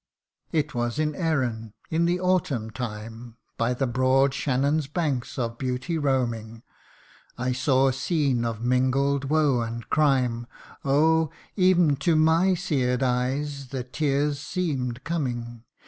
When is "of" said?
5.37-5.59, 8.43-8.63